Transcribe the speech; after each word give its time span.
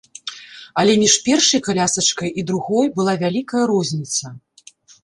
Але 0.83 0.95
між 1.03 1.17
першай 1.27 1.63
калясачкай 1.69 2.35
і 2.43 2.47
другой 2.49 2.85
была 2.99 3.13
вялікая 3.27 3.63
розніца. 3.75 4.37